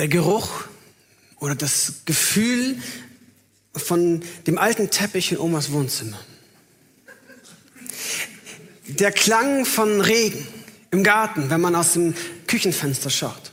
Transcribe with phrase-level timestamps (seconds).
[0.00, 0.48] Der Geruch
[1.40, 2.80] oder das Gefühl
[3.76, 6.18] von dem alten Teppich in Omas Wohnzimmer.
[8.86, 10.48] Der Klang von Regen
[10.90, 12.14] im Garten, wenn man aus dem
[12.46, 13.52] Küchenfenster schaut.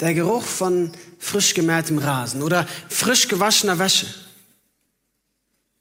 [0.00, 4.06] Der Geruch von frisch gemähtem Rasen oder frisch gewaschener Wäsche.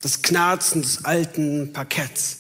[0.02, 2.40] Das Knarzen des alten Parketts.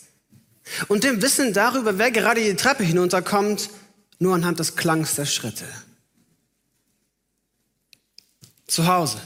[0.89, 3.69] Und dem Wissen darüber, wer gerade die Treppe hinunterkommt,
[4.19, 5.63] nur anhand des Klangs der Schritte.
[8.67, 9.21] Zu Hause.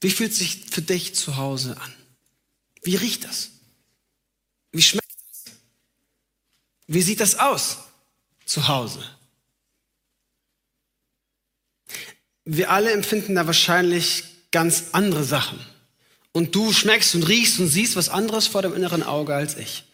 [0.00, 1.94] Wie fühlt sich für dich zu Hause an?
[2.82, 3.50] Wie riecht das?
[4.72, 5.54] Wie schmeckt das?
[6.86, 7.78] Wie sieht das aus
[8.44, 9.02] zu Hause?
[12.44, 15.64] Wir alle empfinden da wahrscheinlich ganz andere Sachen.
[16.32, 19.84] Und du schmeckst und riechst und siehst was anderes vor dem inneren Auge als ich.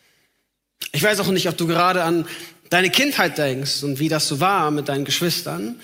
[0.93, 2.27] Ich weiß auch nicht, ob du gerade an
[2.71, 5.81] deine Kindheit denkst und wie das so war mit deinen Geschwistern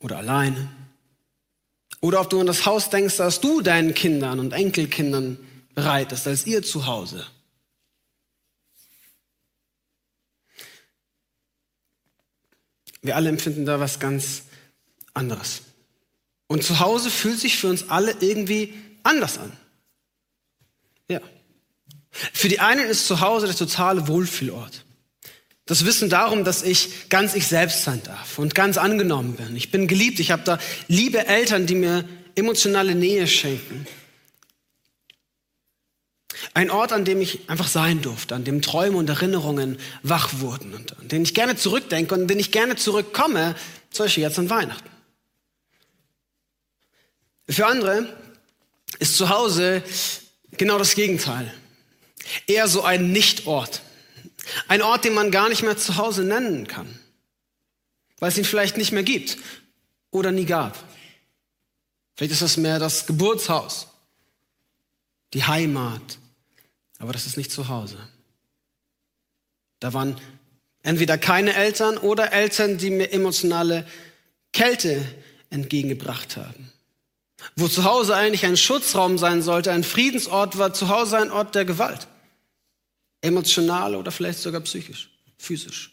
[0.00, 0.70] oder alleine.
[2.00, 5.38] Oder ob du an das Haus denkst, das du deinen Kindern und Enkelkindern
[5.74, 7.26] bereitest, als ihr Zuhause.
[13.02, 14.42] Wir alle empfinden da was ganz
[15.14, 15.62] anderes.
[16.46, 19.52] Und zu Hause fühlt sich für uns alle irgendwie anders an.
[21.08, 21.20] Ja.
[22.10, 24.84] Für die einen ist zu Hause der totale Wohlfühlort.
[25.68, 29.54] Das Wissen darum, dass ich ganz ich selbst sein darf und ganz angenommen bin.
[29.54, 33.86] Ich bin geliebt, ich habe da liebe Eltern, die mir emotionale Nähe schenken.
[36.54, 40.72] Ein Ort, an dem ich einfach sein durfte, an dem Träume und Erinnerungen wach wurden
[40.72, 43.54] und an den ich gerne zurückdenke und an den ich gerne zurückkomme,
[43.90, 44.88] zum Beispiel jetzt an Weihnachten.
[47.46, 48.16] Für andere
[49.00, 49.82] ist zu Hause
[50.52, 51.52] genau das Gegenteil.
[52.46, 53.82] Eher so ein Nichtort.
[54.66, 56.98] Ein Ort, den man gar nicht mehr zu Hause nennen kann,
[58.18, 59.38] weil es ihn vielleicht nicht mehr gibt
[60.10, 60.76] oder nie gab.
[62.16, 63.88] Vielleicht ist das mehr das Geburtshaus,
[65.34, 66.18] die Heimat,
[66.98, 67.98] aber das ist nicht zu Hause.
[69.80, 70.20] Da waren
[70.82, 73.86] entweder keine Eltern oder Eltern, die mir emotionale
[74.52, 75.04] Kälte
[75.50, 76.72] entgegengebracht haben.
[77.54, 81.54] Wo zu Hause eigentlich ein Schutzraum sein sollte, ein Friedensort, war zu Hause ein Ort
[81.54, 82.08] der Gewalt.
[83.20, 85.92] Emotional oder vielleicht sogar psychisch, physisch.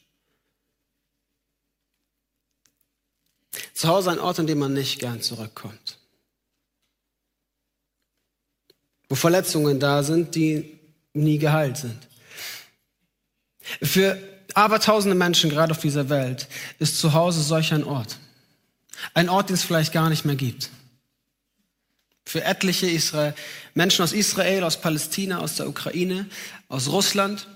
[3.74, 5.98] Zu Hause ein Ort, an dem man nicht gern zurückkommt.
[9.10, 10.80] Wo Verletzungen da sind, die
[11.14, 12.08] nie geheilt sind.
[13.82, 14.22] Für
[14.54, 16.48] abertausende Menschen, gerade auf dieser Welt,
[16.80, 18.18] ist zu Hause solch ein Ort.
[19.14, 20.70] Ein Ort, den es vielleicht gar nicht mehr gibt.
[22.26, 23.36] Für etliche Israel,
[23.76, 26.28] Menschen aus Israel, aus Palästina, aus der Ukraine,
[26.70, 27.48] aus Russland,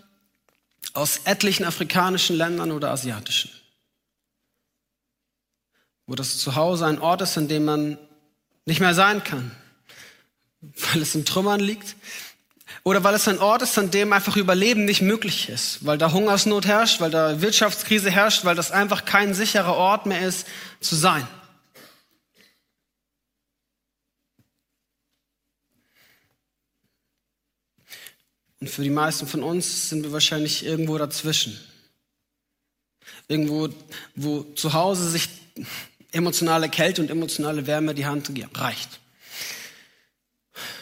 [0.93, 3.49] aus etlichen afrikanischen Ländern oder asiatischen.
[6.05, 7.97] Wo das Zuhause ein Ort ist, an dem man
[8.65, 9.51] nicht mehr sein kann,
[10.61, 11.95] weil es in Trümmern liegt,
[12.83, 16.11] oder weil es ein Ort ist, an dem einfach Überleben nicht möglich ist, weil da
[16.11, 20.47] Hungersnot herrscht, weil da Wirtschaftskrise herrscht, weil das einfach kein sicherer Ort mehr ist,
[20.81, 21.25] zu sein.
[28.59, 31.57] Und für die meisten von uns sind wir wahrscheinlich irgendwo dazwischen.
[33.27, 33.69] Irgendwo,
[34.15, 35.29] wo zu Hause sich
[36.11, 38.99] emotionale Kälte und emotionale Wärme die Hand reicht.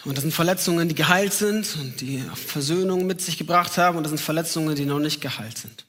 [0.06, 3.98] Und das sind Verletzungen, die geheilt sind und die Versöhnung mit sich gebracht haben.
[3.98, 5.86] Und das sind Verletzungen, die noch nicht geheilt sind.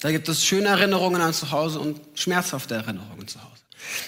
[0.00, 3.62] Da gibt es schöne Erinnerungen an zu Hause und schmerzhafte Erinnerungen zu Hause.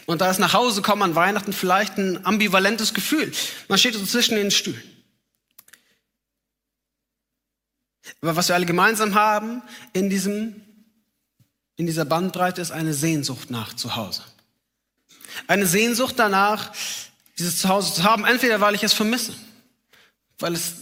[0.04, 3.32] Und da ist nach Hause kommen an Weihnachten vielleicht ein ambivalentes Gefühl.
[3.68, 4.95] Man steht so zwischen den Stühlen.
[8.20, 9.62] Aber was wir alle gemeinsam haben
[9.92, 10.62] in, diesem,
[11.76, 14.22] in dieser Bandbreite ist eine Sehnsucht nach Zuhause.
[15.46, 16.72] Eine Sehnsucht danach,
[17.38, 19.34] dieses Zuhause zu haben, entweder weil ich es vermisse,
[20.38, 20.74] weil es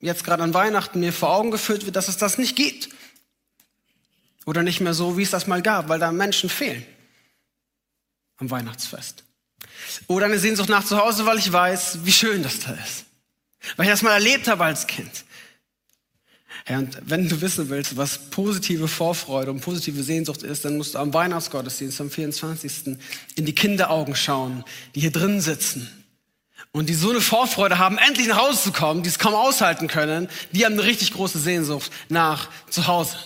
[0.00, 2.88] jetzt gerade an Weihnachten mir vor Augen geführt wird, dass es das nicht gibt.
[4.46, 6.84] Oder nicht mehr so, wie es das mal gab, weil da Menschen fehlen
[8.38, 9.22] am Weihnachtsfest.
[10.06, 13.04] Oder eine Sehnsucht nach Zuhause, weil ich weiß, wie schön das da ist.
[13.76, 15.24] Weil ich das mal erlebt habe als Kind.
[16.64, 20.94] Herr, und wenn du wissen willst, was positive Vorfreude und positive Sehnsucht ist, dann musst
[20.94, 22.98] du am Weihnachtsgottesdienst am 24.
[23.36, 24.64] in die Kinderaugen schauen,
[24.94, 25.88] die hier drin sitzen.
[26.72, 29.88] Und die so eine Vorfreude haben, endlich nach Hause zu kommen, die es kaum aushalten
[29.88, 33.16] können, die haben eine richtig große Sehnsucht nach zu Hause.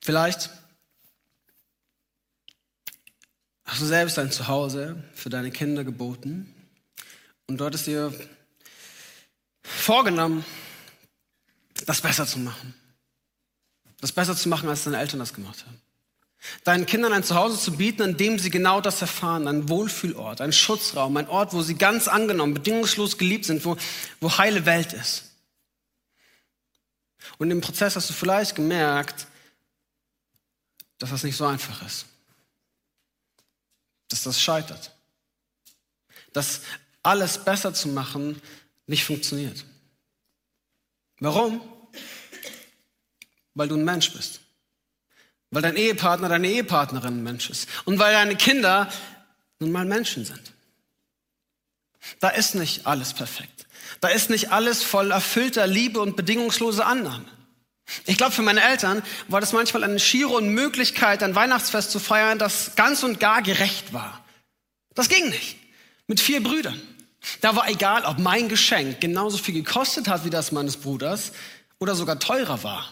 [0.00, 0.50] Vielleicht
[3.72, 6.54] hast du selbst ein Zuhause für deine Kinder geboten
[7.46, 8.12] und dort ist dir
[9.62, 10.44] vorgenommen,
[11.86, 12.74] das besser zu machen.
[13.98, 15.80] Das besser zu machen, als deine Eltern das gemacht haben.
[16.64, 20.52] Deinen Kindern ein Zuhause zu bieten, an dem sie genau das erfahren, ein Wohlfühlort, ein
[20.52, 23.78] Schutzraum, ein Ort, wo sie ganz angenommen, bedingungslos geliebt sind, wo,
[24.20, 25.30] wo heile Welt ist.
[27.38, 29.26] Und im Prozess hast du vielleicht gemerkt,
[30.98, 32.04] dass das nicht so einfach ist.
[34.12, 34.92] Dass das scheitert.
[36.34, 36.60] Dass
[37.02, 38.40] alles besser zu machen
[38.86, 39.64] nicht funktioniert.
[41.18, 41.60] Warum?
[43.54, 44.40] Weil du ein Mensch bist.
[45.50, 47.68] Weil dein Ehepartner, deine Ehepartnerin ein Mensch ist.
[47.86, 48.92] Und weil deine Kinder
[49.60, 50.52] nun mal Menschen sind.
[52.20, 53.66] Da ist nicht alles perfekt.
[54.00, 57.28] Da ist nicht alles voll erfüllter Liebe und bedingungsloser Annahme.
[58.06, 62.38] Ich glaube, für meine Eltern war das manchmal eine schiere Unmöglichkeit, ein Weihnachtsfest zu feiern,
[62.38, 64.24] das ganz und gar gerecht war.
[64.94, 65.56] Das ging nicht.
[66.06, 66.80] Mit vier Brüdern.
[67.40, 71.32] Da war egal, ob mein Geschenk genauso viel gekostet hat wie das meines Bruders
[71.78, 72.90] oder sogar teurer war.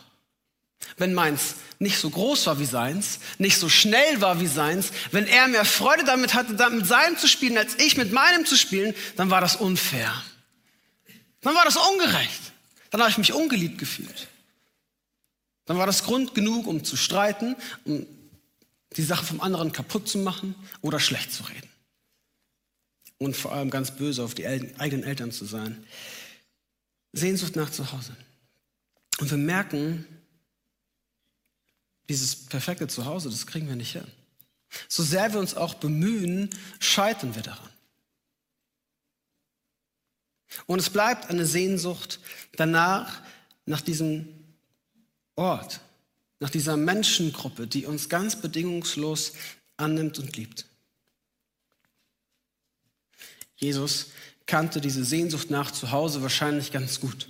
[0.96, 5.26] Wenn meins nicht so groß war wie seins, nicht so schnell war wie seins, wenn
[5.26, 8.94] er mehr Freude damit hatte, mit seinem zu spielen, als ich mit meinem zu spielen,
[9.16, 10.12] dann war das unfair.
[11.40, 12.40] Dann war das ungerecht.
[12.90, 14.28] Dann habe ich mich ungeliebt gefühlt.
[15.70, 18.05] Dann war das Grund genug, um zu streiten, um
[18.96, 21.69] die Sache vom anderen kaputt zu machen oder schlecht zu reden.
[23.19, 25.87] Und vor allem ganz böse auf die eigenen Eltern zu sein.
[27.12, 28.17] Sehnsucht nach Zuhause.
[29.20, 30.05] Und wir merken,
[32.08, 34.08] dieses perfekte Zuhause, das kriegen wir nicht hin.
[34.88, 36.50] So sehr wir uns auch bemühen,
[36.81, 37.70] scheitern wir daran.
[40.67, 42.19] Und es bleibt eine Sehnsucht
[42.56, 43.22] danach,
[43.67, 44.39] nach diesem
[45.37, 45.81] Ort,
[46.38, 49.32] nach dieser Menschengruppe, die uns ganz bedingungslos
[49.77, 50.67] annimmt und liebt.
[53.56, 54.06] Jesus
[54.47, 57.29] kannte diese Sehnsucht nach Zuhause wahrscheinlich ganz gut.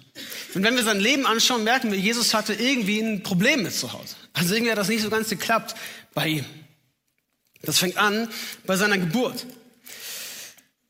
[0.55, 4.17] Und wenn wir sein Leben anschauen, merken wir, Jesus hatte irgendwie ein Problem mit Zuhause.
[4.33, 5.75] Also irgendwie hat das nicht so ganz geklappt
[6.15, 6.45] bei ihm.
[7.63, 8.29] Das fängt an
[8.65, 9.47] bei seiner Geburt.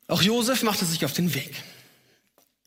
[0.07, 1.51] Auch Josef machte sich auf den Weg.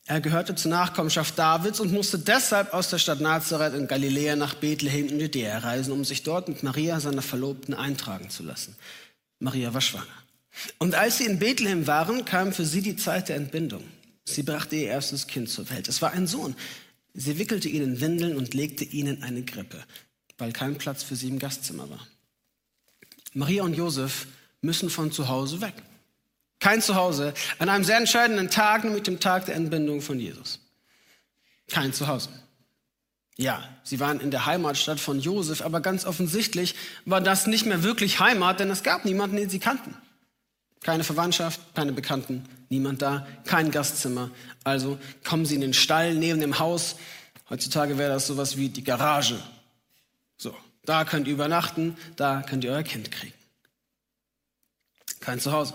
[0.06, 4.54] Er gehörte zur Nachkommenschaft Davids und musste deshalb aus der Stadt Nazareth in Galiläa nach
[4.54, 8.76] Bethlehem in Judäa reisen, um sich dort mit Maria, seiner Verlobten, eintragen zu lassen.
[9.38, 10.06] Maria war schwanger.
[10.78, 13.82] Und als sie in Bethlehem waren, kam für sie die Zeit der Entbindung.
[14.24, 15.88] Sie brachte ihr erstes Kind zur Welt.
[15.88, 16.54] Es war ein Sohn.
[17.14, 19.82] Sie wickelte ihn in Windeln und legte ihn in eine Grippe,
[20.36, 22.06] weil kein Platz für sie im Gastzimmer war.
[23.32, 24.26] Maria und Josef
[24.60, 25.74] müssen von zu Hause weg.
[26.60, 27.34] Kein Zuhause.
[27.58, 30.60] An einem sehr entscheidenden Tag, nämlich dem Tag der Entbindung von Jesus.
[31.68, 32.30] Kein Zuhause.
[33.36, 37.82] Ja, sie waren in der Heimatstadt von Josef, aber ganz offensichtlich war das nicht mehr
[37.82, 39.96] wirklich Heimat, denn es gab niemanden, den sie kannten.
[40.82, 44.30] Keine Verwandtschaft, keine Bekannten, niemand da, kein Gastzimmer.
[44.62, 46.96] Also kommen sie in den Stall neben dem Haus.
[47.50, 49.42] Heutzutage wäre das sowas wie die Garage.
[50.36, 50.54] So,
[50.84, 53.34] da könnt ihr übernachten, da könnt ihr euer Kind kriegen.
[55.20, 55.74] Kein Zuhause.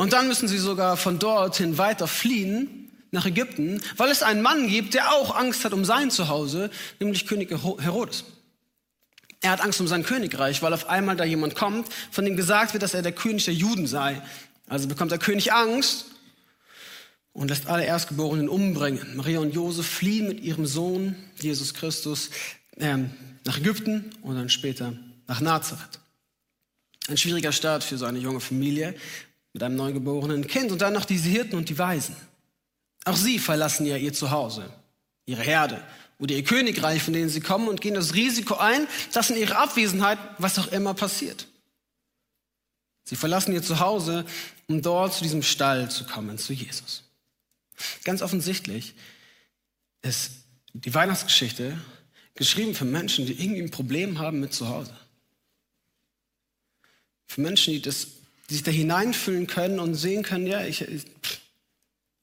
[0.00, 4.66] Und dann müssen sie sogar von dorthin weiter fliehen nach Ägypten, weil es einen Mann
[4.66, 8.24] gibt, der auch Angst hat um sein Zuhause, nämlich König Herodes.
[9.42, 12.72] Er hat Angst um sein Königreich, weil auf einmal da jemand kommt, von dem gesagt
[12.72, 14.22] wird, dass er der König der Juden sei.
[14.68, 16.06] Also bekommt der König Angst
[17.34, 19.16] und lässt alle Erstgeborenen umbringen.
[19.16, 22.30] Maria und Josef fliehen mit ihrem Sohn Jesus Christus
[22.78, 22.96] äh,
[23.44, 24.94] nach Ägypten und dann später
[25.26, 26.00] nach Nazareth.
[27.06, 28.94] Ein schwieriger Start für so eine junge Familie,
[29.52, 32.16] mit einem neugeborenen Kind und dann noch diese Hirten und die Weisen.
[33.04, 34.70] Auch sie verlassen ja ihr Zuhause,
[35.26, 35.82] ihre Herde
[36.18, 39.58] oder ihr Königreich, von denen sie kommen und gehen das Risiko ein, dass in ihrer
[39.58, 41.46] Abwesenheit was auch immer passiert.
[43.04, 44.24] Sie verlassen ihr Zuhause,
[44.68, 47.02] um dort zu diesem Stall zu kommen, zu Jesus.
[48.04, 48.94] Ganz offensichtlich
[50.02, 50.32] ist
[50.74, 51.78] die Weihnachtsgeschichte
[52.34, 54.94] geschrieben für Menschen, die irgendwie ein Problem haben mit Zuhause.
[57.26, 58.06] Für Menschen, die das
[58.50, 60.84] die sich da hineinfühlen können und sehen können, ja, ich,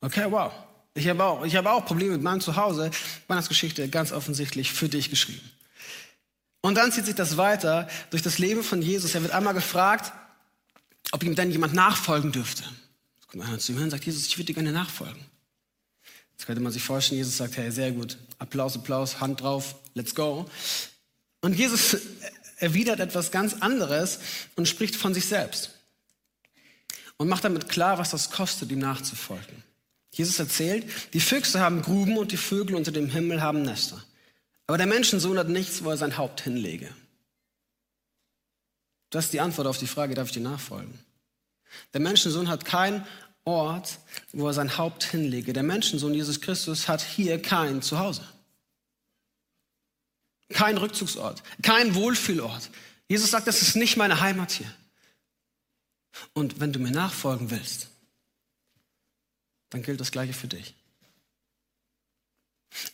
[0.01, 0.51] okay, wow.
[0.93, 2.91] Ich habe auch, ich auch Probleme mit meinem Zuhause.
[3.27, 5.49] Weihnachtsgeschichte ganz offensichtlich für dich geschrieben.
[6.61, 9.15] Und dann zieht sich das weiter durch das Leben von Jesus.
[9.15, 10.11] Er wird einmal gefragt,
[11.11, 12.63] ob ihm denn jemand nachfolgen dürfte.
[13.15, 15.23] Jetzt kommt einer zu ihm und sagt, Jesus, ich würde dir gerne nachfolgen.
[16.31, 18.17] Jetzt könnte man sich vorstellen, Jesus sagt, hey, sehr gut.
[18.37, 20.49] Applaus, Applaus, Hand drauf, let's go.
[21.39, 21.95] Und Jesus
[22.57, 24.19] erwidert etwas ganz anderes
[24.57, 25.76] und spricht von sich selbst
[27.17, 29.63] und macht damit klar, was das kostet, ihm nachzufolgen.
[30.11, 34.01] Jesus erzählt, die Füchse haben Gruben und die Vögel unter dem Himmel haben Nester.
[34.65, 36.93] Aber der Menschensohn hat nichts, wo er sein Haupt hinlege.
[39.09, 40.97] Das ist die Antwort auf die Frage, darf ich dir nachfolgen?
[41.93, 43.05] Der Menschensohn hat kein
[43.45, 43.99] Ort,
[44.33, 45.53] wo er sein Haupt hinlege.
[45.53, 48.23] Der Menschensohn Jesus Christus hat hier kein Zuhause.
[50.49, 52.69] Kein Rückzugsort, kein Wohlfühlort.
[53.07, 54.71] Jesus sagt, das ist nicht meine Heimat hier.
[56.33, 57.89] Und wenn du mir nachfolgen willst,
[59.69, 60.75] dann gilt das Gleiche für dich.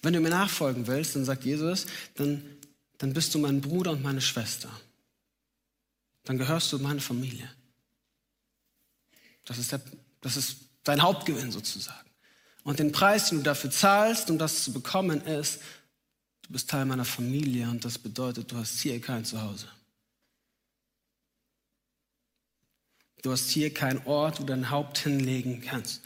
[0.01, 2.43] Wenn du mir nachfolgen willst, dann sagt Jesus, dann,
[2.97, 4.69] dann bist du mein Bruder und meine Schwester.
[6.23, 7.49] Dann gehörst du meine Familie.
[9.45, 9.81] Das ist, der,
[10.21, 12.09] das ist dein Hauptgewinn sozusagen.
[12.63, 15.61] Und den Preis, den du dafür zahlst, um das zu bekommen, ist,
[16.43, 19.67] du bist Teil meiner Familie und das bedeutet, du hast hier kein Zuhause.
[23.23, 26.01] Du hast hier keinen Ort, wo du dein Haupt hinlegen kannst.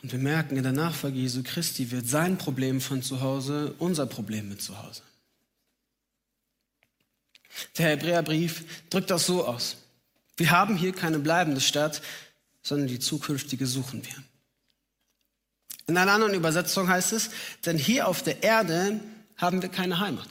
[0.00, 4.06] Und wir merken, in der Nachfolge Jesu Christi wird sein Problem von zu Hause unser
[4.06, 5.02] Problem mit zu Hause.
[7.76, 9.76] Der Hebräerbrief drückt das so aus.
[10.36, 12.00] Wir haben hier keine bleibende Stadt,
[12.62, 14.14] sondern die zukünftige suchen wir.
[15.88, 17.30] In einer anderen Übersetzung heißt es,
[17.66, 19.00] denn hier auf der Erde
[19.36, 20.28] haben wir keine Heimat.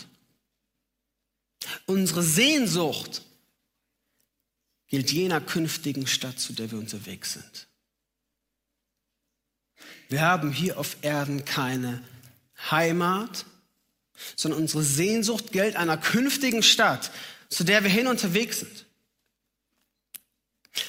[1.86, 3.24] Unsere Sehnsucht
[4.90, 7.68] gilt jener künftigen Stadt, zu der wir unterwegs sind.
[10.10, 12.04] Wir haben hier auf Erden keine
[12.72, 13.46] Heimat,
[14.36, 17.12] sondern unsere Sehnsucht gilt einer künftigen Stadt,
[17.50, 18.86] zu der wir hin unterwegs sind.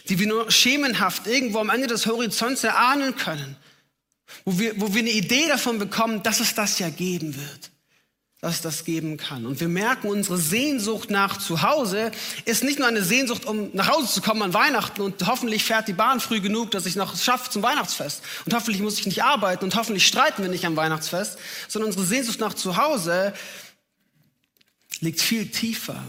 [0.08, 3.56] Die wir nur schemenhaft irgendwo am Ende des Horizonts erahnen können,
[4.44, 7.70] wo wir, wo wir eine Idee davon bekommen, dass es das ja geben wird
[8.40, 9.44] dass es das geben kann.
[9.44, 12.10] Und wir merken, unsere Sehnsucht nach Zuhause
[12.46, 15.88] ist nicht nur eine Sehnsucht, um nach Hause zu kommen an Weihnachten und hoffentlich fährt
[15.88, 18.22] die Bahn früh genug, dass ich noch es schaffe zum Weihnachtsfest.
[18.46, 22.06] Und hoffentlich muss ich nicht arbeiten und hoffentlich streiten wir nicht am Weihnachtsfest, sondern unsere
[22.06, 23.34] Sehnsucht nach Zuhause
[25.00, 26.02] liegt viel tiefer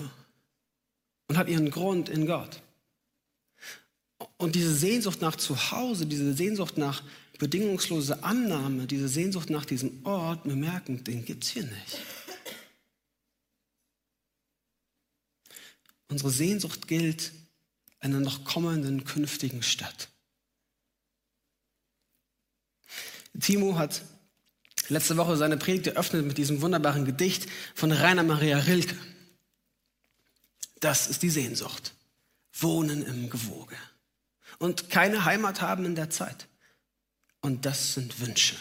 [1.27, 2.61] und hat ihren Grund in Gott.
[4.37, 7.03] Und diese Sehnsucht nach Zuhause, diese Sehnsucht nach
[7.39, 11.97] bedingungslose Annahme, diese Sehnsucht nach diesem Ort, wir merken, den gibt es hier nicht.
[16.11, 17.31] Unsere Sehnsucht gilt
[18.01, 20.09] einer noch kommenden künftigen Stadt.
[23.39, 24.03] Timo hat
[24.89, 28.97] letzte Woche seine Predigt eröffnet mit diesem wunderbaren Gedicht von Rainer Maria Rilke.
[30.81, 31.93] Das ist die Sehnsucht.
[32.51, 33.77] Wohnen im Gewoge.
[34.59, 36.49] Und keine Heimat haben in der Zeit.
[37.39, 38.57] Und das sind Wünsche.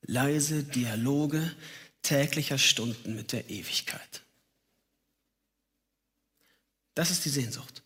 [0.00, 1.54] Leise Dialoge
[2.00, 4.23] täglicher Stunden mit der Ewigkeit.
[6.94, 7.82] Das ist die Sehnsucht.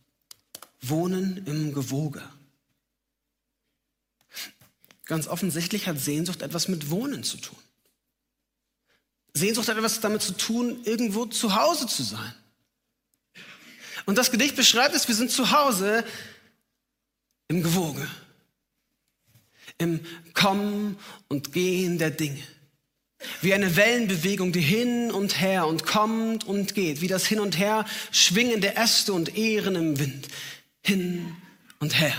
[0.80, 2.22] Wohnen im Gewoge.
[5.06, 7.58] Ganz offensichtlich hat Sehnsucht etwas mit Wohnen zu tun.
[9.32, 12.34] Sehnsucht hat etwas damit zu tun, irgendwo zu Hause zu sein.
[14.04, 16.04] Und das Gedicht beschreibt es, wir sind zu Hause
[17.48, 18.06] im Gewoge,
[19.78, 20.98] im Kommen
[21.28, 22.42] und Gehen der Dinge.
[23.40, 27.00] Wie eine Wellenbewegung, die hin und her und kommt und geht.
[27.00, 30.28] Wie das Hin und Her schwingen der Äste und Ehren im Wind.
[30.82, 31.36] Hin
[31.80, 32.16] und her.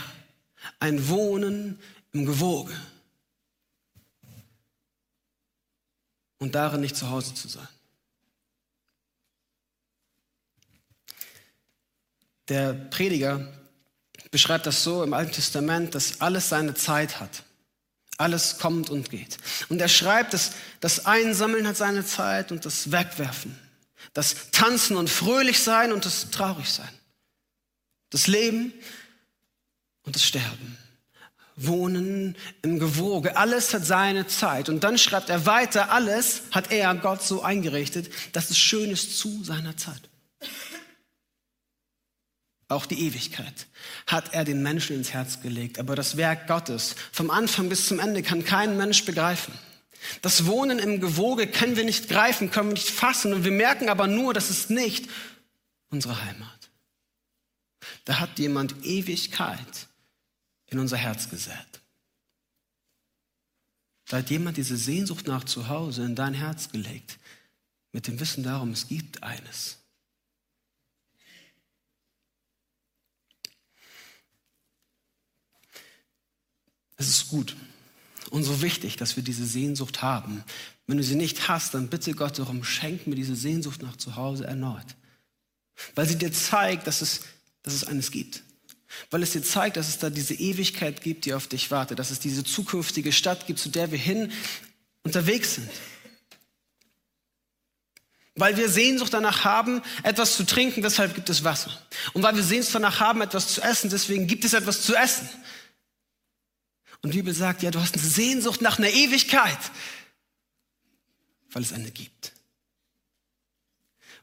[0.80, 1.80] Ein Wohnen
[2.12, 2.76] im Gewoge.
[6.38, 7.68] Und darin nicht zu Hause zu sein.
[12.50, 13.48] Der Prediger
[14.32, 17.44] beschreibt das so im Alten Testament, dass alles seine Zeit hat.
[18.20, 19.38] Alles kommt und geht.
[19.70, 23.58] Und er schreibt, dass das Einsammeln hat seine Zeit und das Wegwerfen.
[24.14, 26.90] Das Tanzen und fröhlich sein und das traurig sein.
[28.10, 28.74] Das Leben
[30.04, 30.78] und das Sterben.
[31.56, 33.38] Wohnen im Gewoge.
[33.38, 34.68] Alles hat seine Zeit.
[34.68, 39.18] Und dann schreibt er weiter, alles hat er, Gott, so eingerichtet, dass es schön ist
[39.18, 40.09] zu seiner Zeit
[42.70, 43.68] auch die Ewigkeit,
[44.08, 45.80] hat er den Menschen ins Herz gelegt.
[45.80, 49.54] Aber das Werk Gottes vom Anfang bis zum Ende kann kein Mensch begreifen.
[50.22, 53.34] Das Wohnen im Gewoge können wir nicht greifen, können wir nicht fassen.
[53.34, 55.10] Und wir merken aber nur, das ist nicht
[55.90, 56.70] unsere Heimat.
[58.06, 59.88] Da hat jemand Ewigkeit
[60.68, 61.82] in unser Herz gesät.
[64.08, 67.18] Da hat jemand diese Sehnsucht nach Zuhause in dein Herz gelegt,
[67.92, 69.79] mit dem Wissen darum, es gibt eines.
[77.00, 77.56] Es ist gut
[78.30, 80.44] und so wichtig, dass wir diese Sehnsucht haben.
[80.86, 84.18] Wenn du sie nicht hast, dann bitte Gott darum, schenk mir diese Sehnsucht nach zu
[84.18, 84.86] Hause erneut.
[85.96, 87.22] Weil sie dir zeigt, dass es,
[87.64, 88.44] dass es eines gibt.
[89.12, 92.00] Weil es dir zeigt, dass es da diese Ewigkeit gibt, die auf dich wartet.
[92.00, 94.32] Dass es diese zukünftige Stadt gibt, zu der wir hin
[95.04, 95.70] unterwegs sind.
[98.36, 101.72] Weil wir Sehnsucht danach haben, etwas zu trinken, deshalb gibt es Wasser.
[102.14, 105.30] Und weil wir Sehnsucht danach haben, etwas zu essen, deswegen gibt es etwas zu essen.
[107.02, 109.60] Und die Bibel sagt, ja, du hast eine Sehnsucht nach einer Ewigkeit,
[111.52, 112.34] weil es eine gibt.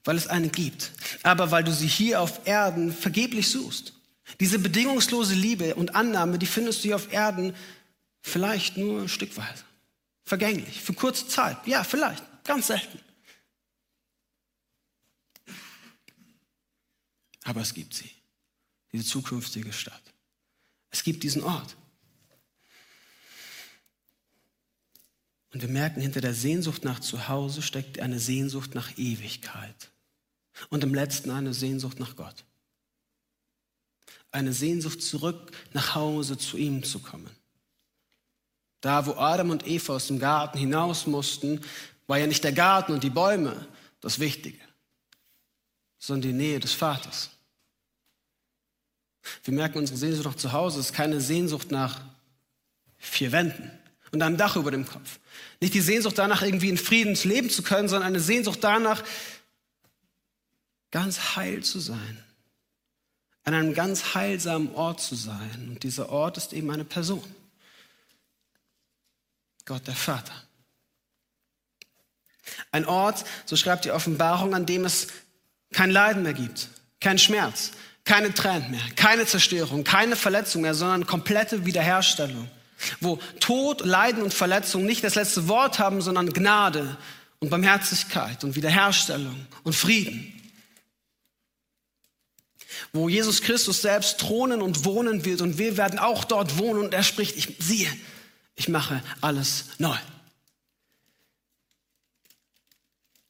[0.04, 0.92] Weil es eine gibt.
[1.23, 3.95] Aber weil du sie hier auf Erden vergeblich suchst.
[4.40, 7.54] Diese bedingungslose Liebe und Annahme, die findest du hier auf Erden
[8.21, 9.64] vielleicht nur stückweise.
[10.25, 11.66] Vergänglich, für kurze Zeit.
[11.66, 13.00] Ja, vielleicht, ganz selten.
[17.45, 18.11] Aber es gibt sie,
[18.92, 20.02] diese zukünftige Stadt.
[20.90, 21.76] Es gibt diesen Ort.
[25.57, 29.91] Und wir merken, hinter der Sehnsucht nach Zuhause steckt eine Sehnsucht nach Ewigkeit.
[30.69, 32.45] Und im letzten eine Sehnsucht nach Gott.
[34.31, 37.31] Eine Sehnsucht zurück nach Hause zu ihm zu kommen.
[38.83, 41.63] Da, wo Adam und Eva aus dem Garten hinaus mussten,
[42.07, 43.67] war ja nicht der Garten und die Bäume
[44.03, 44.61] das Wichtige,
[45.99, 47.31] sondern die Nähe des Vaters.
[49.43, 52.03] Wir merken, unsere Sehnsucht nach Zuhause ist keine Sehnsucht nach
[52.99, 53.71] vier Wänden
[54.17, 55.19] und einem Dach über dem Kopf.
[55.61, 59.05] Nicht die Sehnsucht danach, irgendwie in Frieden leben zu können, sondern eine Sehnsucht danach,
[60.91, 62.25] ganz heil zu sein.
[63.45, 65.69] An einem ganz heilsamen Ort zu sein.
[65.69, 67.23] Und dieser Ort ist eben eine Person.
[69.67, 70.33] Gott der Vater.
[72.73, 75.09] Ein Ort, so schreibt die Offenbarung, an dem es
[75.73, 76.69] kein Leiden mehr gibt,
[77.01, 77.73] kein Schmerz,
[78.05, 82.49] keine Tränen mehr, keine Zerstörung, keine Verletzung mehr, sondern komplette Wiederherstellung.
[83.00, 86.97] Wo Tod, Leiden und Verletzung nicht das letzte Wort haben, sondern Gnade
[87.38, 90.33] und Barmherzigkeit und Wiederherstellung und Frieden.
[92.92, 96.95] Wo Jesus Christus selbst thronen und wohnen wird und wir werden auch dort wohnen und
[96.95, 97.91] er spricht, ich siehe,
[98.54, 99.97] ich mache alles neu.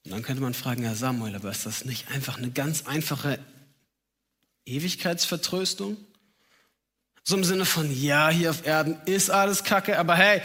[0.04, 3.40] Und dann könnte man fragen, Herr Samuel, aber ist das nicht einfach eine ganz einfache
[4.64, 5.96] Ewigkeitsvertröstung?
[7.28, 10.42] So im Sinne von, ja, hier auf Erden ist alles Kacke, aber hey,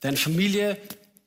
[0.00, 0.76] deine Familie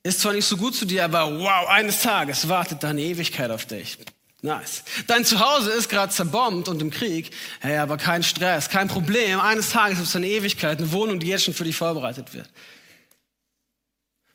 [0.04, 3.66] ist zwar nicht so gut zu dir, aber wow, eines Tages wartet deine Ewigkeit auf
[3.66, 3.98] dich.
[4.42, 4.84] Nice.
[5.08, 7.32] Dein Zuhause ist gerade zerbombt und im Krieg.
[7.62, 9.40] Hey, aber kein Stress, kein Problem.
[9.40, 12.50] Eines Tages ist deine Ewigkeit, eine Wohnung, die jetzt schon für dich vorbereitet wird.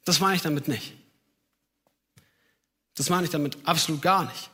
[0.07, 0.95] Das meine ich damit nicht.
[2.95, 4.49] Das meine ich damit absolut gar nicht.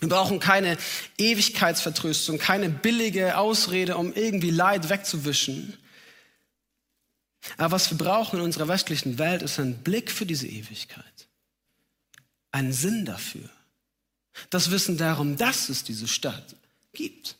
[0.00, 0.78] Wir brauchen keine
[1.18, 5.76] Ewigkeitsvertröstung, keine billige Ausrede, um irgendwie Leid wegzuwischen.
[7.58, 11.04] Aber was wir brauchen in unserer westlichen Welt, ist ein Blick für diese Ewigkeit.
[12.50, 13.48] Ein Sinn dafür.
[14.48, 16.56] Das Wissen darum, dass es diese Stadt
[16.92, 17.36] gibt.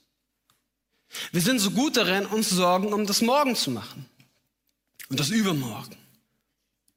[1.33, 4.07] Wir sind so gut darin, uns Sorgen um das Morgen zu machen.
[5.09, 5.97] Und das Übermorgen.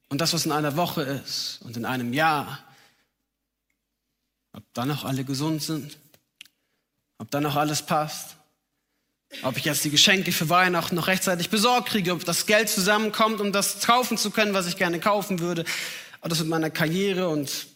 [0.08, 2.62] Und das, was in einer Woche ist und in einem Jahr
[4.54, 5.98] ob dann noch alle gesund sind,
[7.18, 8.36] ob dann noch alles passt,
[9.42, 13.40] ob ich jetzt die Geschenke für Weihnachten noch rechtzeitig besorgt kriege, ob das Geld zusammenkommt,
[13.40, 15.64] um das kaufen zu können, was ich gerne kaufen würde,
[16.20, 17.66] ob das mit meiner Karriere und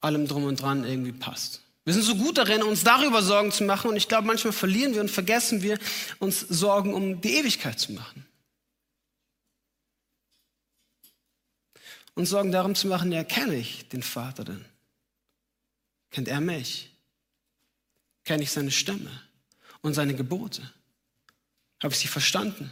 [0.00, 1.62] allem drum und dran irgendwie passt.
[1.84, 4.94] Wir sind so gut darin, uns darüber Sorgen zu machen und ich glaube, manchmal verlieren
[4.94, 5.78] wir und vergessen wir,
[6.18, 8.26] uns Sorgen um die Ewigkeit zu machen.
[12.14, 14.64] Und Sorgen darum zu machen, ja, kenne ich den Vater denn?
[16.10, 16.90] Kennt er mich?
[18.24, 19.10] Kenne ich seine Stimme
[19.80, 20.62] und seine Gebote?
[21.82, 22.70] Habe ich sie verstanden?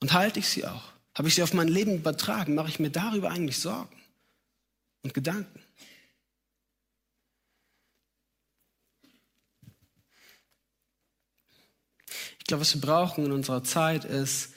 [0.00, 0.92] Und halte ich sie auch?
[1.14, 2.54] Habe ich sie auf mein Leben übertragen?
[2.54, 3.94] Mache ich mir darüber eigentlich Sorgen
[5.02, 5.60] und Gedanken?
[12.38, 14.52] Ich glaube, was wir brauchen in unserer Zeit ist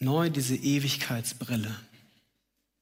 [0.00, 1.78] neu diese Ewigkeitsbrille,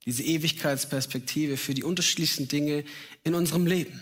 [0.07, 2.85] diese Ewigkeitsperspektive für die unterschiedlichsten Dinge
[3.25, 4.01] in unserem Leben.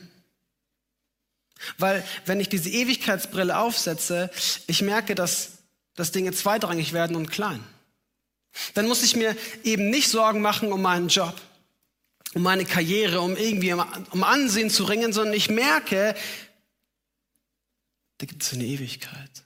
[1.78, 4.30] Weil wenn ich diese Ewigkeitsbrille aufsetze,
[4.66, 5.52] ich merke, dass,
[5.94, 7.62] dass Dinge zweitrangig werden und klein.
[8.74, 11.34] Dann muss ich mir eben nicht Sorgen machen um meinen Job,
[12.34, 16.14] um meine Karriere, um irgendwie um Ansehen zu ringen, sondern ich merke,
[18.18, 19.45] da gibt es eine Ewigkeit.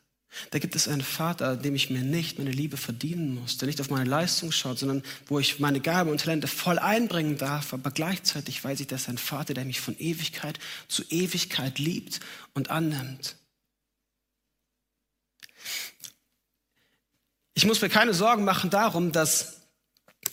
[0.51, 3.81] Da gibt es einen Vater, dem ich mir nicht meine Liebe verdienen muss, der nicht
[3.81, 7.75] auf meine Leistung schaut, sondern wo ich meine Gaben und Talente voll einbringen darf.
[7.75, 12.21] Aber gleichzeitig weiß ich, dass ein Vater, der mich von Ewigkeit zu Ewigkeit liebt
[12.55, 13.37] und annimmt.
[17.55, 19.62] Ich muss mir keine Sorgen machen darum, dass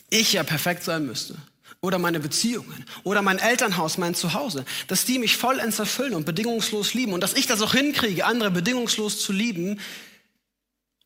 [0.09, 1.37] ich ja perfekt sein müsste
[1.81, 6.93] oder meine Beziehungen oder mein Elternhaus, mein Zuhause, dass die mich vollends erfüllen und bedingungslos
[6.93, 9.79] lieben und dass ich das auch hinkriege, andere bedingungslos zu lieben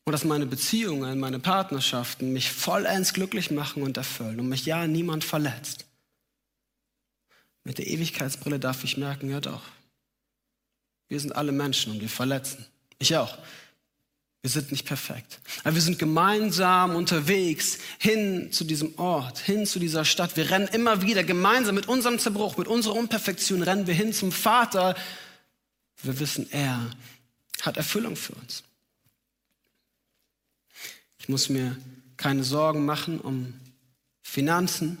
[0.04, 4.86] und dass meine Beziehungen, meine Partnerschaften mich vollends glücklich machen und erfüllen und mich ja
[4.86, 5.86] niemand verletzt.
[7.64, 9.62] Mit der Ewigkeitsbrille darf ich merken, ja doch,
[11.08, 12.66] wir sind alle Menschen und wir verletzen.
[12.98, 13.38] Ich auch.
[14.42, 15.40] Wir sind nicht perfekt.
[15.62, 20.36] Aber wir sind gemeinsam unterwegs hin zu diesem Ort, hin zu dieser Stadt.
[20.36, 24.32] Wir rennen immer wieder gemeinsam mit unserem Zerbruch, mit unserer Unperfektion, rennen wir hin zum
[24.32, 24.96] Vater.
[26.02, 26.90] Wir wissen, er
[27.60, 28.64] hat Erfüllung für uns.
[31.18, 31.76] Ich muss mir
[32.16, 33.54] keine Sorgen machen um
[34.22, 34.98] Finanzen,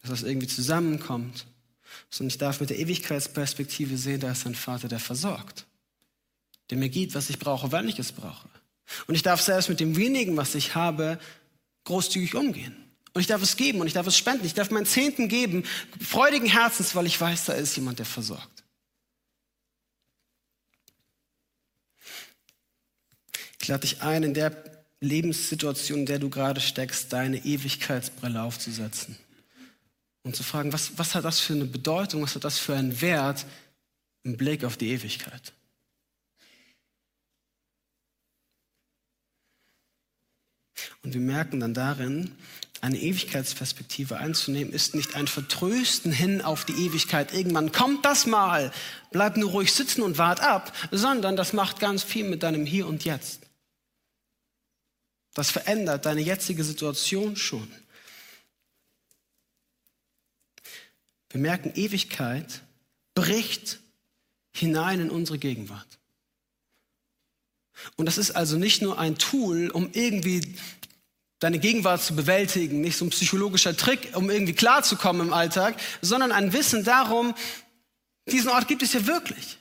[0.00, 1.46] dass das irgendwie zusammenkommt,
[2.10, 5.67] sondern ich darf mit der Ewigkeitsperspektive sehen, da ist ein Vater, der versorgt
[6.70, 8.48] der mir gibt, was ich brauche, wann ich es brauche.
[9.06, 11.18] Und ich darf selbst mit dem wenigen, was ich habe,
[11.84, 12.76] großzügig umgehen.
[13.14, 14.46] Und ich darf es geben und ich darf es spenden.
[14.46, 15.64] Ich darf meinen Zehnten geben,
[16.00, 18.64] freudigen Herzens, weil ich weiß, da ist jemand, der versorgt.
[23.60, 29.18] Ich lade dich ein, in der Lebenssituation, in der du gerade steckst, deine Ewigkeitsbrille aufzusetzen
[30.22, 33.00] und zu fragen, was, was hat das für eine Bedeutung, was hat das für einen
[33.00, 33.46] Wert
[34.24, 35.52] im Blick auf die Ewigkeit?
[41.02, 42.32] Und wir merken dann darin,
[42.80, 47.34] eine Ewigkeitsperspektive einzunehmen, ist nicht ein Vertrösten hin auf die Ewigkeit.
[47.34, 48.70] Irgendwann kommt das mal,
[49.10, 52.86] bleib nur ruhig sitzen und wart ab, sondern das macht ganz viel mit deinem Hier
[52.86, 53.40] und Jetzt.
[55.34, 57.70] Das verändert deine jetzige Situation schon.
[61.30, 62.62] Wir merken, Ewigkeit
[63.14, 63.80] bricht
[64.52, 65.98] hinein in unsere Gegenwart.
[67.96, 70.54] Und das ist also nicht nur ein Tool, um irgendwie
[71.38, 76.32] deine Gegenwart zu bewältigen, nicht so ein psychologischer Trick, um irgendwie klarzukommen im Alltag, sondern
[76.32, 77.34] ein Wissen darum,
[78.30, 79.58] diesen Ort gibt es ja wirklich.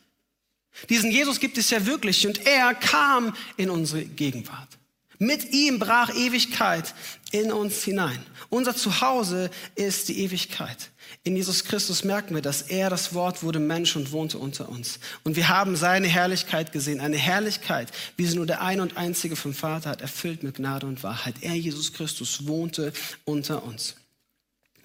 [0.89, 4.77] Diesen Jesus gibt es ja wirklich und er kam in unsere Gegenwart.
[5.19, 6.93] Mit ihm brach Ewigkeit
[7.31, 8.23] in uns hinein.
[8.49, 10.91] Unser Zuhause ist die Ewigkeit.
[11.23, 14.99] In Jesus Christus merken wir, dass er das Wort wurde Mensch und wohnte unter uns.
[15.23, 19.35] Und wir haben seine Herrlichkeit gesehen, eine Herrlichkeit, wie sie nur der ein und einzige
[19.35, 21.35] vom Vater hat, erfüllt mit Gnade und Wahrheit.
[21.41, 22.93] Er, Jesus Christus, wohnte
[23.25, 23.95] unter uns.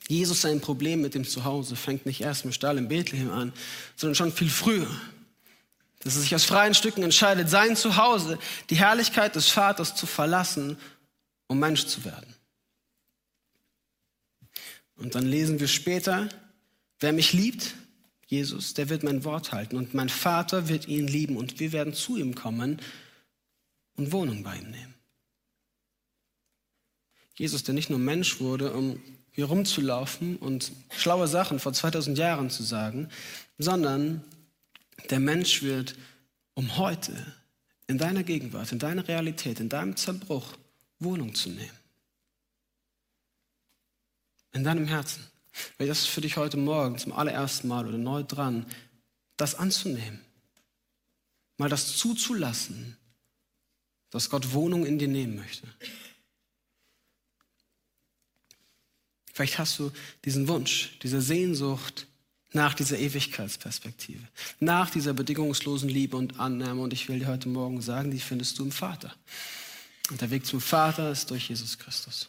[0.09, 3.53] Jesus sein Problem mit dem Zuhause fängt nicht erst im Stall in Bethlehem an,
[3.97, 4.89] sondern schon viel früher.
[6.01, 8.39] Dass er sich aus freien Stücken entscheidet, sein Zuhause,
[8.71, 10.77] die Herrlichkeit des Vaters zu verlassen,
[11.47, 12.35] um Mensch zu werden.
[15.03, 16.29] Und dann lesen wir später,
[17.01, 17.75] wer mich liebt,
[18.27, 21.93] Jesus, der wird mein Wort halten und mein Vater wird ihn lieben und wir werden
[21.93, 22.81] zu ihm kommen
[23.97, 24.95] und Wohnung bei ihm nehmen.
[27.35, 32.49] Jesus, der nicht nur Mensch wurde, um hier rumzulaufen und schlaue Sachen vor 2000 Jahren
[32.49, 33.09] zu sagen,
[33.59, 34.23] sondern
[35.11, 35.97] der Mensch wird,
[36.55, 37.13] um heute
[37.87, 40.57] in deiner Gegenwart, in deiner Realität, in deinem Zerbruch
[41.01, 41.82] Wohnung zu nehmen
[44.53, 45.27] in deinem Herzen.
[45.79, 48.67] Das ist für dich heute Morgen zum allerersten Mal oder neu dran,
[49.37, 50.21] das anzunehmen.
[51.59, 52.97] Mal das zuzulassen,
[54.11, 55.67] dass Gott Wohnung in dir nehmen möchte.
[59.33, 59.91] Vielleicht hast du
[60.25, 62.07] diesen Wunsch, diese Sehnsucht
[62.53, 64.23] nach dieser Ewigkeitsperspektive,
[64.61, 66.83] nach dieser bedingungslosen Liebe und Annahme.
[66.83, 69.15] Und ich will dir heute Morgen sagen, die findest du im Vater.
[70.11, 72.29] Und der Weg zum Vater ist durch Jesus Christus.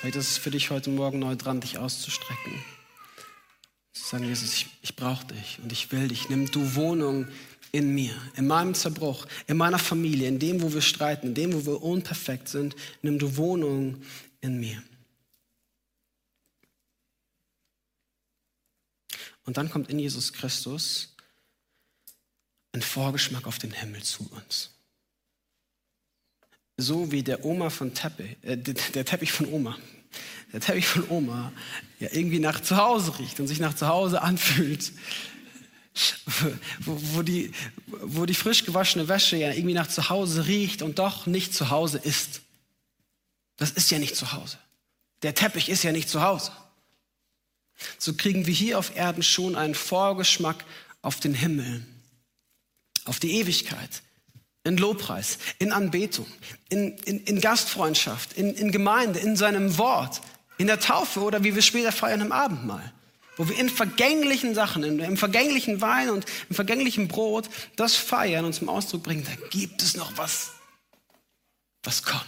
[0.00, 2.64] Vielleicht ist es für dich heute Morgen neu dran, dich auszustrecken.
[3.92, 6.30] Zu sagen, Jesus, ich, ich brauche dich und ich will dich.
[6.30, 7.28] Nimm du Wohnung
[7.70, 11.52] in mir, in meinem Zerbruch, in meiner Familie, in dem, wo wir streiten, in dem,
[11.52, 12.76] wo wir unperfekt sind.
[13.02, 14.02] Nimm du Wohnung
[14.40, 14.82] in mir.
[19.44, 21.14] Und dann kommt in Jesus Christus
[22.72, 24.70] ein Vorgeschmack auf den Himmel zu uns
[26.80, 29.76] so wie der Oma von Teppich, äh, der Teppich von Oma,
[30.52, 31.52] der Teppich von Oma
[31.98, 34.92] ja irgendwie nach zu Hause riecht und sich nach zu Hause anfühlt.
[36.78, 37.50] Wo, wo, die,
[37.86, 41.70] wo die frisch gewaschene Wäsche ja irgendwie nach zu Hause riecht und doch nicht zu
[41.70, 42.42] Hause ist.
[43.56, 44.58] Das ist ja nicht zu Hause.
[45.22, 46.52] Der Teppich ist ja nicht zu Hause.
[47.98, 50.64] So kriegen wir hier auf Erden schon einen Vorgeschmack
[51.02, 51.84] auf den Himmel,
[53.04, 54.02] auf die Ewigkeit,
[54.64, 56.26] in Lobpreis, in Anbetung,
[56.68, 60.20] in, in, in Gastfreundschaft, in, in Gemeinde, in seinem Wort,
[60.58, 62.92] in der Taufe oder wie wir später feiern im Abendmahl.
[63.36, 68.44] Wo wir in vergänglichen Sachen, in, im vergänglichen Wein und im vergänglichen Brot das feiern
[68.44, 70.50] und zum Ausdruck bringen, da gibt es noch was,
[71.82, 72.24] was kommt.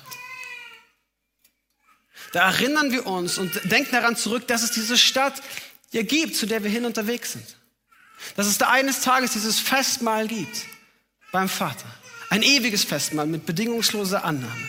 [2.32, 5.42] Da erinnern wir uns und denken daran zurück, dass es diese Stadt
[5.90, 7.56] ja gibt, zu der wir hin unterwegs sind.
[8.36, 10.64] Dass es da eines Tages dieses Festmahl gibt
[11.30, 11.84] beim Vater.
[12.32, 14.66] Ein ewiges Festmahl mit bedingungsloser Annahme.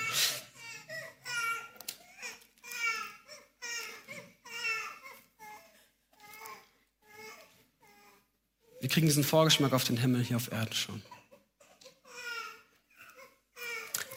[8.81, 11.01] Wir kriegen diesen Vorgeschmack auf den Himmel hier auf Erden schon.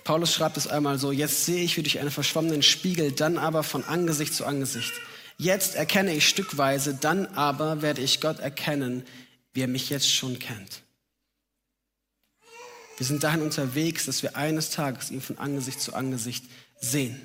[0.03, 3.63] Paulus schreibt es einmal so, jetzt sehe ich wie durch einen verschwommenen Spiegel, dann aber
[3.63, 4.93] von Angesicht zu Angesicht.
[5.39, 9.07] Jetzt erkenne ich stückweise, dann aber werde ich Gott erkennen,
[9.53, 10.83] wie er mich jetzt schon kennt.
[12.97, 16.45] Wir sind dahin unterwegs, dass wir eines Tages ihn von Angesicht zu Angesicht
[16.81, 17.21] sehen.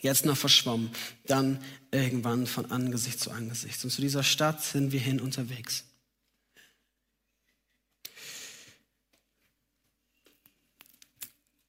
[0.00, 0.90] Jetzt noch verschwommen,
[1.26, 3.84] dann irgendwann von Angesicht zu Angesicht.
[3.84, 5.84] Und zu dieser Stadt sind wir hin unterwegs.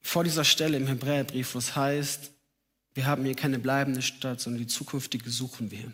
[0.02, 2.32] Vor dieser Stelle im Hebräerbrief, wo es heißt,
[2.94, 5.94] wir haben hier keine bleibende Stadt, sondern die zukünftige suchen wir.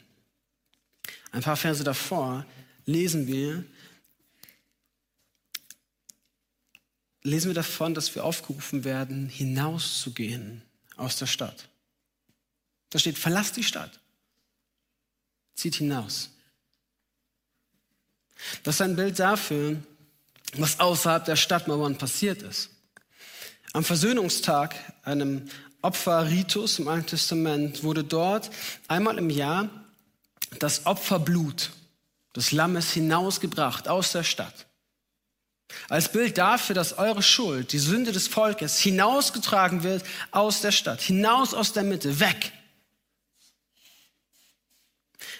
[1.31, 2.45] Ein paar Verse davor
[2.85, 3.63] lesen wir,
[7.27, 10.61] lesen wir davon, dass wir aufgerufen werden, hinauszugehen
[10.95, 11.67] aus der Stadt.
[12.89, 13.99] Da steht, verlasst die Stadt,
[15.53, 16.29] zieht hinaus.
[18.63, 19.77] Das ist ein Bild dafür,
[20.53, 22.69] was außerhalb der Stadtmauern passiert ist.
[23.73, 25.49] Am Versöhnungstag, einem
[25.81, 28.49] Opferritus im Alten Testament, wurde dort
[28.87, 29.69] einmal im Jahr
[30.59, 31.71] das Opferblut
[32.35, 34.66] des Lammes hinausgebracht aus der Stadt.
[35.89, 41.01] Als Bild dafür, dass eure Schuld, die Sünde des Volkes, hinausgetragen wird aus der Stadt,
[41.01, 42.51] hinaus aus der Mitte, weg.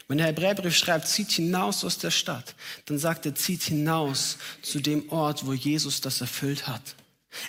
[0.07, 4.79] Wenn der Hebräerbrief schreibt, zieht hinaus aus der Stadt, dann sagt er, zieht hinaus zu
[4.79, 6.95] dem Ort, wo Jesus das erfüllt hat.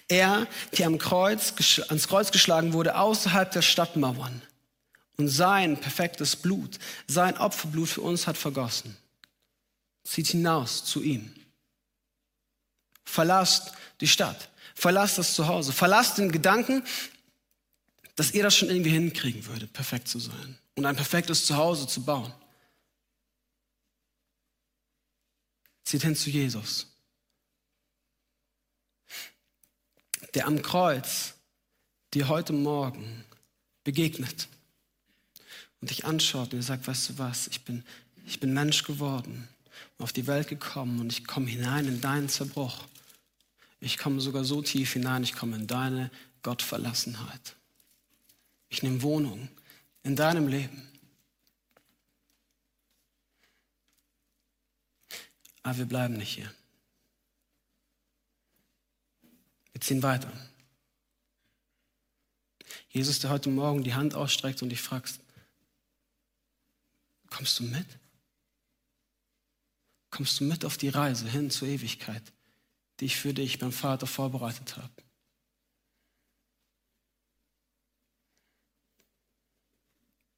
[0.09, 1.55] Er, der am Kreuz,
[1.89, 4.43] ans Kreuz geschlagen wurde, außerhalb der Stadtmauern.
[5.17, 8.97] Und sein perfektes Blut, sein Opferblut für uns hat vergossen.
[10.05, 11.33] Zieht hinaus zu ihm.
[13.09, 14.51] Verlasst die Stadt.
[14.75, 15.73] Verlasst das Zuhause.
[15.73, 16.85] Verlasst den Gedanken,
[18.17, 22.05] dass ihr das schon irgendwie hinkriegen würdet, perfekt zu sein und ein perfektes Zuhause zu
[22.05, 22.33] bauen.
[25.85, 26.87] Zieht hin zu Jesus.
[30.35, 31.35] Der am Kreuz
[32.13, 33.25] dir heute Morgen
[33.85, 34.49] begegnet
[35.81, 37.85] und dich anschaut und dir sagt, weißt du was, ich bin,
[38.27, 39.49] ich bin Mensch geworden,
[39.99, 42.85] auf die Welt gekommen und ich komme hinein in deinen Zerbruch.
[43.81, 46.11] Ich komme sogar so tief hinein, ich komme in deine
[46.43, 47.57] Gottverlassenheit.
[48.69, 49.49] Ich nehme Wohnung
[50.03, 50.83] in deinem Leben.
[55.63, 56.53] Aber wir bleiben nicht hier.
[59.73, 60.33] Wir ziehen weiter.
[62.91, 65.21] Jesus, der heute Morgen die Hand ausstreckt und dich fragst,
[67.31, 67.87] kommst du mit?
[70.11, 72.23] Kommst du mit auf die Reise hin zur Ewigkeit?
[73.01, 74.93] Die ich für dich beim Vater vorbereitet habe.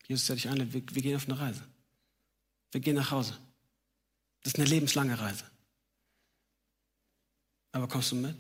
[0.07, 1.65] Jesus sagt dich ein, wir, wir gehen auf eine Reise.
[2.73, 3.39] Wir gehen nach Hause.
[4.43, 5.45] Das ist eine lebenslange Reise.
[7.73, 8.37] Aber kommst du mit?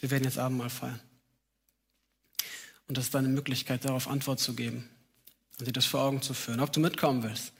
[0.00, 1.00] Wir werden jetzt Abendmahl feiern.
[2.88, 4.88] Und das ist deine Möglichkeit, darauf Antwort zu geben
[5.58, 6.58] und dir das vor Augen zu führen.
[6.58, 7.52] Ob du mitkommen willst,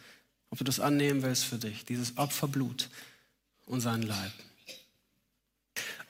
[0.51, 2.89] ob du das annehmen willst für dich, dieses Opferblut
[3.67, 4.33] und seinen Leib.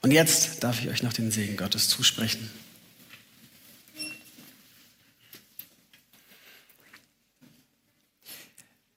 [0.01, 2.49] Und jetzt darf ich euch noch den Segen Gottes zusprechen.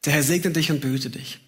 [0.05, 1.41] Der Herr segne dich und behüte dich.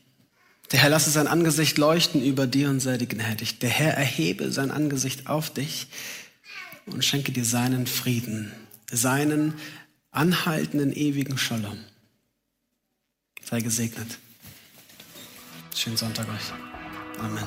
[0.73, 3.59] Der Herr lasse sein Angesicht leuchten über dir und sei dir gnädig.
[3.61, 5.87] Der Herr erhebe sein Angesicht auf dich
[6.87, 8.53] und schenke dir seinen Frieden,
[8.91, 9.55] seinen
[10.11, 11.79] anhaltenden ewigen Shalom.
[13.49, 14.19] Sei gesegnet.
[15.73, 16.53] Schönen Sonntag euch.
[17.21, 17.45] Amen.